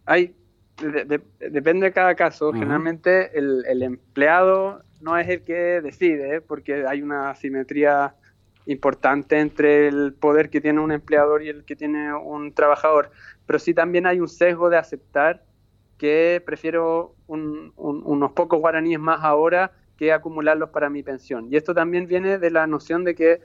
Hay, 0.07 0.35
depende 1.51 1.87
de 1.87 1.93
cada 1.93 2.15
caso. 2.15 2.53
Generalmente 2.53 3.39
el, 3.39 3.65
el, 3.67 3.83
empleado 3.83 4.83
no 5.05 5.17
es 5.19 5.29
el 5.29 5.43
que 5.43 5.81
decide 5.81 6.41
porque 6.41 6.87
hay 6.87 7.03
una 7.03 7.31
asimetría 7.31 8.15
importante 8.67 9.39
entre 9.39 9.89
el 9.89 10.15
poder 10.15 10.49
que 10.49 10.61
tiene 10.61 10.81
un 10.81 10.91
empleador 10.91 11.43
y 11.43 11.51
el 11.51 11.65
que 11.65 11.77
tiene 11.77 12.15
un 12.15 12.55
trabajador 12.55 13.11
pero 13.47 13.59
sí 13.59 13.75
también 13.75 14.07
hay 14.07 14.21
un 14.21 14.29
sesgo 14.29 14.71
de 14.71 14.79
aceptar 14.79 15.43
que 15.99 16.43
prefiero 16.45 17.15
unos 17.27 18.33
pocos 18.33 18.59
guaraníes 18.61 18.99
más 18.99 19.21
ahora 19.23 19.73
que 19.97 20.13
acumularlos 20.13 20.71
para 20.71 20.91
mi 20.91 21.03
pensión. 21.03 21.47
Y 21.51 21.57
esto 21.57 21.73
también 21.73 22.07
viene 22.07 22.39
de 22.39 22.51
la 22.51 22.67
noción 22.67 23.05
de 23.05 23.15
que 23.15 23.41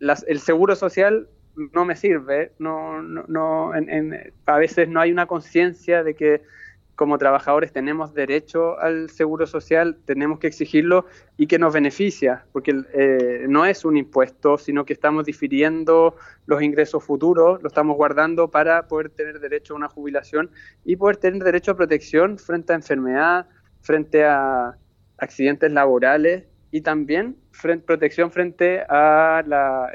el 0.00 0.40
seguro 0.40 0.74
social 0.74 1.28
no 1.72 1.84
me 1.84 1.96
sirve, 1.96 2.52
no, 2.58 3.00
no, 3.02 3.72
a 4.46 4.58
veces 4.58 4.88
no 4.88 5.00
hay 5.00 5.12
una 5.12 5.26
conciencia 5.26 6.02
de 6.02 6.14
que 6.14 6.42
como 6.96 7.18
trabajadores 7.18 7.72
tenemos 7.72 8.14
derecho 8.14 8.80
al 8.80 9.10
seguro 9.10 9.46
social, 9.46 9.98
tenemos 10.06 10.38
que 10.38 10.46
exigirlo 10.46 11.04
y 11.36 11.46
que 11.46 11.58
nos 11.58 11.74
beneficia, 11.74 12.46
porque 12.52 12.74
eh, 12.94 13.44
no 13.48 13.66
es 13.66 13.84
un 13.84 13.98
impuesto, 13.98 14.56
sino 14.56 14.86
que 14.86 14.94
estamos 14.94 15.26
difiriendo 15.26 16.16
los 16.46 16.62
ingresos 16.62 17.04
futuros, 17.04 17.62
lo 17.62 17.68
estamos 17.68 17.96
guardando 17.96 18.50
para 18.50 18.88
poder 18.88 19.10
tener 19.10 19.38
derecho 19.40 19.74
a 19.74 19.76
una 19.76 19.88
jubilación 19.88 20.50
y 20.84 20.96
poder 20.96 21.18
tener 21.18 21.44
derecho 21.44 21.72
a 21.72 21.76
protección 21.76 22.38
frente 22.38 22.72
a 22.72 22.76
enfermedad, 22.76 23.46
frente 23.82 24.24
a 24.24 24.76
accidentes 25.18 25.70
laborales 25.70 26.44
y 26.76 26.82
también 26.82 27.38
protección 27.86 28.30
frente 28.30 28.82
a 28.86 29.42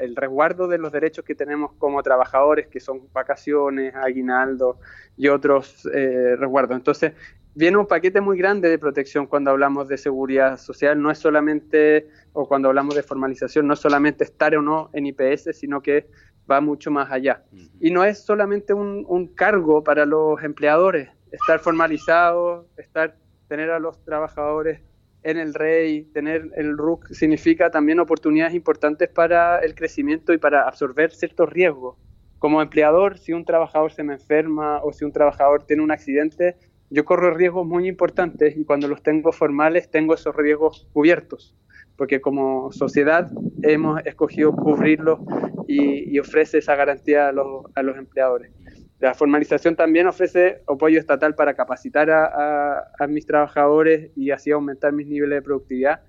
el 0.00 0.16
resguardo 0.16 0.66
de 0.66 0.78
los 0.78 0.90
derechos 0.90 1.24
que 1.24 1.36
tenemos 1.36 1.74
como 1.74 2.02
trabajadores, 2.02 2.66
que 2.66 2.80
son 2.80 3.02
vacaciones, 3.12 3.94
aguinaldo 3.94 4.80
y 5.16 5.28
otros 5.28 5.88
eh, 5.94 6.34
resguardos. 6.36 6.76
Entonces, 6.76 7.12
viene 7.54 7.76
un 7.76 7.86
paquete 7.86 8.20
muy 8.20 8.36
grande 8.36 8.68
de 8.68 8.80
protección 8.80 9.28
cuando 9.28 9.52
hablamos 9.52 9.86
de 9.86 9.96
seguridad 9.96 10.58
social, 10.58 11.00
no 11.00 11.12
es 11.12 11.18
solamente, 11.18 12.08
o 12.32 12.48
cuando 12.48 12.66
hablamos 12.66 12.96
de 12.96 13.04
formalización, 13.04 13.68
no 13.68 13.74
es 13.74 13.78
solamente 13.78 14.24
estar 14.24 14.52
o 14.56 14.60
no 14.60 14.90
en 14.92 15.06
IPS, 15.06 15.50
sino 15.52 15.80
que 15.82 16.08
va 16.50 16.60
mucho 16.60 16.90
más 16.90 17.12
allá. 17.12 17.44
Y 17.78 17.92
no 17.92 18.02
es 18.02 18.24
solamente 18.24 18.74
un, 18.74 19.04
un 19.06 19.28
cargo 19.28 19.84
para 19.84 20.04
los 20.04 20.42
empleadores, 20.42 21.10
estar 21.30 21.60
formalizado, 21.60 22.66
estar, 22.76 23.14
tener 23.46 23.70
a 23.70 23.78
los 23.78 24.04
trabajadores 24.04 24.80
en 25.22 25.38
el 25.38 25.54
REI, 25.54 26.04
tener 26.12 26.50
el 26.56 26.76
RUC 26.76 27.08
significa 27.12 27.70
también 27.70 28.00
oportunidades 28.00 28.54
importantes 28.54 29.08
para 29.08 29.58
el 29.60 29.74
crecimiento 29.74 30.32
y 30.32 30.38
para 30.38 30.66
absorber 30.66 31.12
ciertos 31.12 31.48
riesgos. 31.50 31.96
Como 32.38 32.60
empleador, 32.60 33.18
si 33.18 33.32
un 33.32 33.44
trabajador 33.44 33.92
se 33.92 34.02
me 34.02 34.14
enferma 34.14 34.80
o 34.82 34.92
si 34.92 35.04
un 35.04 35.12
trabajador 35.12 35.64
tiene 35.64 35.82
un 35.82 35.92
accidente, 35.92 36.56
yo 36.90 37.04
corro 37.04 37.32
riesgos 37.32 37.66
muy 37.66 37.88
importantes 37.88 38.56
y 38.56 38.64
cuando 38.64 38.88
los 38.88 39.02
tengo 39.02 39.32
formales 39.32 39.90
tengo 39.90 40.14
esos 40.14 40.34
riesgos 40.34 40.88
cubiertos, 40.92 41.56
porque 41.96 42.20
como 42.20 42.72
sociedad 42.72 43.30
hemos 43.62 44.04
escogido 44.04 44.52
cubrirlos 44.52 45.20
y, 45.68 46.18
ofrece 46.18 46.58
esa 46.58 46.74
garantía 46.74 47.28
a 47.28 47.32
los, 47.32 47.64
a 47.74 47.82
los 47.82 47.96
empleadores. 47.96 48.50
La 49.02 49.14
formalización 49.14 49.74
también 49.74 50.06
ofrece 50.06 50.62
apoyo 50.68 51.00
estatal 51.00 51.34
para 51.34 51.54
capacitar 51.54 52.08
a, 52.08 53.06
mis 53.08 53.26
trabajadores 53.26 54.12
y 54.14 54.30
así 54.30 54.52
aumentar 54.52 54.92
mis 54.92 55.08
niveles 55.08 55.38
de 55.38 55.42
productividad, 55.42 56.02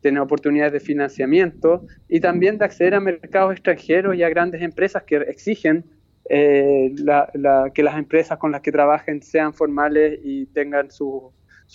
tener 0.00 0.20
oportunidades 0.20 0.72
de 0.72 0.80
financiamiento 0.80 1.86
y 2.08 2.18
también 2.18 2.58
de 2.58 2.64
acceder 2.64 2.96
a 2.96 3.00
mercados 3.00 3.52
extranjeros 3.52 4.16
y 4.16 4.24
a 4.24 4.28
grandes 4.28 4.62
empresas 4.62 5.04
que 5.04 5.18
exigen 5.18 5.84
eh, 6.28 6.92
que 7.72 7.82
las 7.84 7.96
empresas 7.96 8.36
con 8.36 8.50
las 8.50 8.62
que 8.62 8.72
trabajen 8.72 9.22
sean 9.22 9.54
formales 9.54 10.18
y 10.24 10.46
tengan 10.46 10.90
sus 10.90 11.32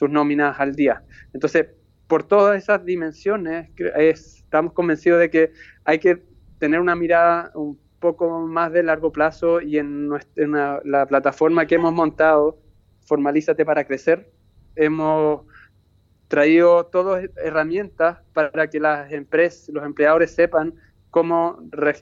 nóminas 0.09 0.59
al 0.59 0.75
día. 0.75 1.03
Entonces, 1.33 1.67
por 2.05 2.23
todas 2.23 2.61
esas 2.61 2.83
dimensiones, 2.83 3.69
estamos 3.95 4.73
convencidos 4.73 5.21
de 5.21 5.29
que 5.29 5.51
hay 5.85 5.99
que 5.99 6.21
tener 6.59 6.81
una 6.81 6.97
mirada 6.97 7.51
un 7.55 7.84
poco 7.99 8.39
más 8.47 8.71
de 8.71 8.83
largo 8.83 9.11
plazo 9.11 9.61
y 9.61 9.77
en, 9.77 10.07
nuestra, 10.07 10.81
la 10.83 11.05
plataforma 11.05 11.65
que 11.65 11.75
hemos 11.75 11.93
montado, 11.93 12.57
Formalízate 13.05 13.65
para 13.65 13.85
Crecer, 13.85 14.31
hemos 14.75 15.41
traído 16.27 16.85
todas 16.87 17.29
herramientas 17.37 18.17
para 18.33 18.69
que 18.69 18.79
las 18.79 19.11
empresas, 19.11 19.69
los 19.69 19.85
empleadores 19.85 20.33
sepan 20.33 20.73
cómo 21.11 21.59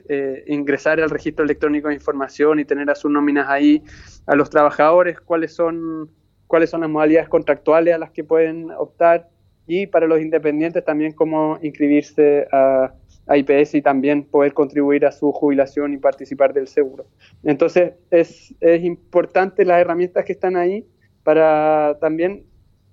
eh, 0.08 0.44
ingresar 0.48 1.00
al 1.00 1.10
registro 1.10 1.44
electrónico 1.44 1.88
de 1.88 1.94
información 1.94 2.58
y 2.58 2.64
tener 2.64 2.90
a 2.90 2.96
sus 2.96 3.10
nóminas 3.12 3.48
ahí, 3.48 3.82
a 4.26 4.34
los 4.34 4.50
trabajadores, 4.50 5.20
cuáles 5.20 5.54
son, 5.54 6.10
cuáles 6.48 6.70
son 6.70 6.80
las 6.80 6.90
modalidades 6.90 7.28
contractuales 7.28 7.94
a 7.94 7.98
las 7.98 8.10
que 8.10 8.24
pueden 8.24 8.72
optar 8.72 9.28
y 9.66 9.86
para 9.86 10.06
los 10.06 10.20
independientes 10.20 10.84
también 10.84 11.12
cómo 11.12 11.58
inscribirse 11.62 12.48
a, 12.50 12.92
a 13.26 13.36
IPS 13.36 13.74
y 13.74 13.82
también 13.82 14.24
poder 14.24 14.52
contribuir 14.52 15.06
a 15.06 15.12
su 15.12 15.32
jubilación 15.32 15.94
y 15.94 15.98
participar 15.98 16.52
del 16.52 16.68
seguro. 16.68 17.06
Entonces, 17.42 17.94
es, 18.10 18.54
es 18.60 18.84
importante 18.84 19.64
las 19.64 19.80
herramientas 19.80 20.24
que 20.24 20.32
están 20.32 20.56
ahí 20.56 20.86
para 21.22 21.96
también 22.00 22.44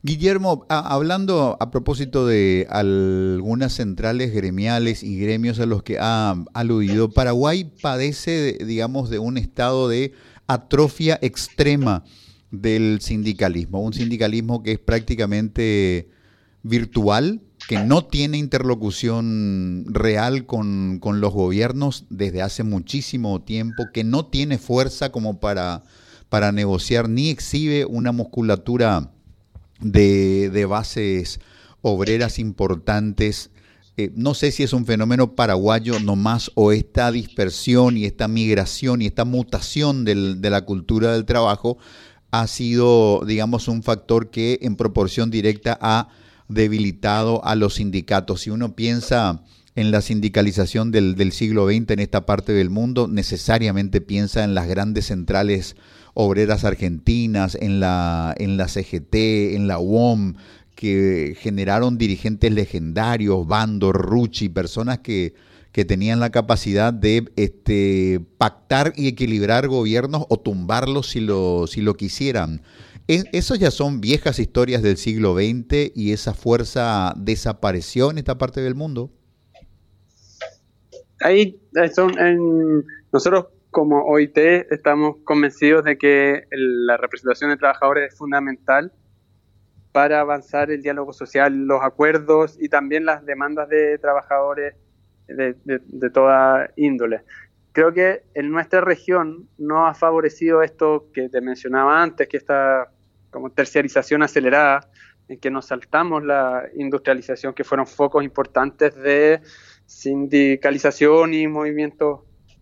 Guillermo, 0.03 0.65
hablando 0.69 1.57
a 1.59 1.71
propósito 1.71 2.27
de 2.27 2.67
algunas 2.69 3.73
centrales 3.73 4.33
gremiales 4.33 5.03
y 5.03 5.19
gremios 5.19 5.59
a 5.59 5.65
los 5.65 5.83
que 5.83 5.97
ha 5.99 6.35
aludido, 6.53 7.09
Paraguay 7.09 7.71
padece, 7.81 8.57
digamos, 8.65 9.09
de 9.09 9.19
un 9.19 9.37
estado 9.37 9.89
de 9.89 10.13
atrofia 10.47 11.17
extrema 11.21 12.03
del 12.51 13.01
sindicalismo, 13.01 13.81
un 13.81 13.93
sindicalismo 13.93 14.63
que 14.63 14.73
es 14.73 14.79
prácticamente 14.79 16.09
virtual, 16.63 17.41
que 17.67 17.79
no 17.79 18.05
tiene 18.05 18.37
interlocución 18.37 19.85
real 19.89 20.45
con, 20.45 20.99
los 21.01 21.33
gobiernos 21.33 22.05
desde 22.09 22.41
hace 22.41 22.63
muchísimo 22.63 23.41
tiempo, 23.41 23.85
que 23.93 24.03
no 24.03 24.25
tiene 24.25 24.57
fuerza 24.57 25.11
como 25.11 25.39
para, 25.39 25.83
para 26.29 26.51
negociar, 26.51 27.09
ni 27.09 27.29
exhibe 27.29 27.85
una 27.85 28.11
musculatura 28.11 29.11
de, 29.79 30.65
bases 30.69 31.39
obreras 31.81 32.37
importantes. 32.37 33.49
Eh, 33.97 34.11
no 34.15 34.33
sé 34.33 34.51
si 34.51 34.63
es 34.63 34.73
un 34.73 34.85
fenómeno 34.85 35.35
paraguayo 35.35 35.99
nomás 35.99 36.51
o 36.55 36.71
esta 36.71 37.11
dispersión 37.11 37.97
y 37.97 38.05
esta 38.05 38.27
migración 38.27 39.01
y 39.01 39.07
esta 39.07 39.25
mutación 39.25 40.03
de 40.05 40.49
la 40.49 40.65
cultura 40.65 41.13
del 41.13 41.25
trabajo 41.25 41.77
ha 42.31 42.47
sido, 42.47 43.23
digamos, 43.25 43.69
un 43.69 43.81
factor 43.81 44.29
que 44.29 44.59
en 44.61 44.75
proporción 44.75 45.31
directa 45.31 45.77
ha 45.81 46.09
debilitado 46.47 47.43
a 47.45 47.55
los 47.55 47.75
sindicatos. 47.75 48.41
Si 48.41 48.49
uno 48.49 48.75
piensa 48.75 49.43
en 49.75 49.91
la 49.91 50.01
sindicalización 50.01 50.91
del, 50.91 51.15
del, 51.15 51.31
siglo 51.31 51.67
XX 51.67 51.91
en 51.91 51.99
esta 51.99 52.25
parte 52.25 52.53
del 52.53 52.69
mundo, 52.69 53.07
necesariamente 53.07 54.01
piensa 54.01 54.43
en 54.43 54.55
las 54.55 54.67
grandes 54.67 55.07
centrales 55.07 55.75
obreras 56.13 56.63
argentinas, 56.63 57.55
en 57.59 57.79
la, 57.79 58.33
en 58.37 58.57
la 58.57 58.67
CGT, 58.67 59.15
en 59.55 59.67
la 59.67 59.79
UOM, 59.79 60.35
que 60.75 61.35
generaron 61.39 61.97
dirigentes 61.97 62.51
legendarios, 62.51 63.45
Bando, 63.47 63.91
Rucci, 63.91 64.49
personas 64.49 64.99
que, 64.99 65.33
que 65.71 65.83
tenían 65.83 66.21
la 66.21 66.29
capacidad 66.29 66.93
de 66.93 67.25
este, 67.35 68.21
pactar 68.37 68.93
y 68.95 69.07
equilibrar 69.07 69.67
gobiernos 69.67 70.25
o 70.29 70.37
tumbarlos 70.39 71.09
si 71.09 71.19
lo, 71.19 71.67
si 71.67 71.81
lo 71.81 71.95
quisieran. 71.95 72.61
Esos 73.07 73.59
ya 73.59 73.69
son 73.69 74.01
viejas 74.01 74.39
historias 74.39 74.81
del 74.81 74.97
siglo 74.97 75.35
XX 75.35 75.91
y 75.93 76.11
esa 76.11 76.33
fuerza 76.33 77.13
desapareció 77.15 78.09
en 78.09 78.17
esta 78.17 78.37
parte 78.37 78.61
del 78.61 78.73
mundo. 78.73 79.11
Ahí 81.21 81.61
son 81.93 82.13
nosotros 83.11 83.47
como 83.69 84.05
OIT 84.05 84.37
estamos 84.37 85.17
convencidos 85.23 85.83
de 85.83 85.97
que 85.97 86.47
la 86.49 86.97
representación 86.97 87.51
de 87.51 87.57
trabajadores 87.57 88.11
es 88.11 88.17
fundamental 88.17 88.91
para 89.91 90.21
avanzar 90.21 90.71
el 90.71 90.81
diálogo 90.81 91.13
social, 91.13 91.53
los 91.53 91.83
acuerdos 91.83 92.57
y 92.59 92.69
también 92.69 93.05
las 93.05 93.23
demandas 93.25 93.69
de 93.69 93.97
trabajadores 93.99 94.75
de, 95.27 95.55
de 95.63 96.09
toda 96.09 96.71
índole. 96.75 97.21
Creo 97.71 97.93
que 97.93 98.23
en 98.33 98.49
nuestra 98.49 98.81
región 98.81 99.47
no 99.57 99.85
ha 99.85 99.93
favorecido 99.93 100.63
esto 100.63 101.09
que 101.13 101.29
te 101.29 101.41
mencionaba 101.41 102.01
antes, 102.01 102.27
que 102.27 102.37
esta 102.37 102.89
como 103.35 103.49
terciarización 103.49 104.23
acelerada, 104.23 104.89
en 105.27 105.37
que 105.37 105.51
nos 105.51 105.65
saltamos 105.65 106.23
la 106.23 106.69
industrialización, 106.73 107.53
que 107.53 107.65
fueron 107.65 107.85
focos 107.85 108.23
importantes 108.23 108.95
de 108.95 109.41
sindicalización 109.85 111.33
y 111.33 111.45
movimientos 111.45 112.21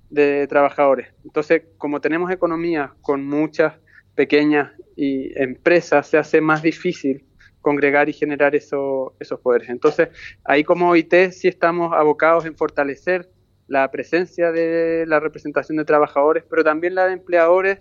de 0.10 0.48
trabajadores. 0.48 1.14
Entonces, 1.24 1.62
como 1.78 2.02
tenemos 2.02 2.32
economías 2.32 2.90
con 3.02 3.24
muchas 3.24 3.76
pequeñas 4.16 4.72
y 4.96 5.40
empresas, 5.40 6.08
se 6.08 6.18
hace 6.18 6.42
más 6.42 6.64
difícil 6.64 7.24
congregar 7.62 8.10
y 8.10 8.14
generar 8.14 8.56
eso, 8.56 9.16
esos 9.20 9.40
poderes. 9.42 9.70
Entonces, 9.70 10.10
ahí 10.44 10.64
como 10.64 10.90
OIT 10.90 11.30
sí 11.30 11.50
estamos 11.50 11.94
abocados 11.94 12.48
en 12.48 12.58
fortalecer 12.58 13.30
la 13.68 13.92
presencia 13.92 14.52
de 14.52 15.06
la 15.08 15.20
representación 15.20 15.78
de 15.78 15.86
trabajadores, 15.86 16.44
pero 16.50 16.64
también 16.64 16.96
la 16.96 17.06
de 17.06 17.14
empleadores 17.14 17.80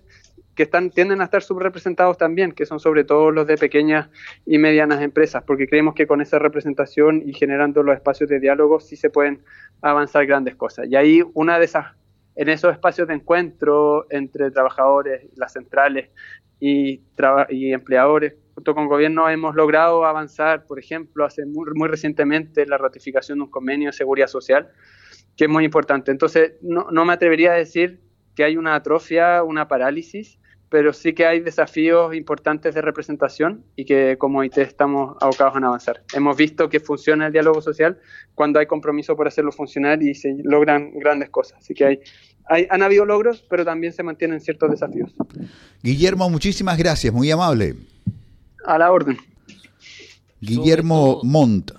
que 0.55 0.65
están, 0.65 0.91
tienden 0.91 1.21
a 1.21 1.25
estar 1.25 1.43
subrepresentados 1.43 2.19
también, 2.19 2.53
que 2.53 2.67
son 2.67 2.79
sobre 2.79 3.05
todo 3.05 3.31
los 3.31 3.47
de 3.47 3.57
pequeñas 3.57 4.11
y 4.45 4.59
medianas 4.59 5.01
empresas, 5.01 5.43
porque 5.45 5.67
creemos 5.67 5.95
que 5.95 6.07
con 6.07 6.21
esa 6.21 6.39
representación 6.39 7.23
y 7.25 7.33
generando 7.33 7.83
los 7.83 7.95
espacios 7.95 8.29
de 8.29 8.41
diálogo 8.41 8.81
sí 8.81 8.97
se 8.97 9.11
pueden 9.11 9.43
avanzar 9.81 10.27
grandes 10.27 10.55
cosas. 10.57 10.87
Y 10.89 10.97
ahí 10.97 11.23
una 11.35 11.59
de 11.59 11.65
esas, 11.65 11.95
en 12.37 12.49
esos 12.49 12.73
espacios 12.73 13.09
de 13.09 13.15
encuentro 13.15 14.07
entre 14.11 14.51
trabajadores, 14.51 15.27
las 15.37 15.53
centrales 15.53 16.11
y, 16.61 17.01
y 17.49 17.73
empleadores, 17.73 18.37
junto 18.55 18.75
con 18.75 18.89
gobierno 18.89 19.31
hemos 19.31 19.55
logrado 19.55 20.05
avanzar, 20.05 20.67
por 20.67 20.79
ejemplo, 20.79 21.25
hace 21.25 21.47
muy, 21.47 21.89
recientemente 21.89 22.67
la 22.67 22.77
ratificación 22.77 23.39
de 23.39 23.45
un 23.45 23.51
convenio 23.51 23.89
de 23.89 23.95
seguridad 23.95 24.27
social, 24.27 24.69
que 25.35 25.45
es 25.45 25.51
muy 25.51 25.65
importante. 25.65 26.11
Entonces, 26.11 26.53
no 26.61 27.05
me 27.07 27.15
atrevería 27.15 27.53
a 27.53 27.55
decir 27.55 28.03
que 28.35 28.45
hay 28.45 28.57
una 28.57 28.75
atrofia, 28.75 29.43
una 29.43 29.69
parálisis, 29.69 30.39
pero 30.73 30.95
sí 30.95 31.13
que 31.13 31.27
hay 31.27 31.41
desafíos 31.41 32.15
importantes 32.15 32.75
de 32.75 32.81
representación 32.81 33.63
y 33.77 33.85
que 33.85 34.17
como 34.17 34.43
IT 34.43 34.57
estamos 34.57 35.19
abocados 35.21 35.55
a 35.55 35.67
avanzar. 35.67 36.03
Hemos 36.15 36.35
visto 36.35 36.71
que 36.71 36.81
funciona 36.81 37.27
el 37.27 37.33
diálogo 37.35 37.61
social 37.61 37.99
cuando 38.35 38.59
hay 38.59 38.65
compromiso 38.65 39.15
por 39.15 39.29
hacerlo 39.29 39.53
funcionar 39.53 40.03
y 40.03 40.15
se 40.15 40.35
logran 40.43 40.93
grandes 40.95 41.29
cosas. 41.29 41.59
Así 41.59 41.75
que 41.75 41.85
hay, 41.85 42.01
hay 42.47 42.67
han 42.71 42.83
habido 42.83 43.05
logros, 43.05 43.45
pero 43.51 43.67
también 43.67 43.93
se 43.93 44.03
mantienen 44.03 44.41
ciertos 44.41 44.71
desafíos. 44.71 45.13
Guillermo, 45.83 46.31
muchísimas 46.31 46.79
gracias, 46.79 47.13
muy 47.13 47.31
amable. 47.31 47.75
A 48.65 48.79
la 48.79 48.91
orden. 48.91 49.19
Guillermo 50.41 51.21
Montt. 51.23 51.73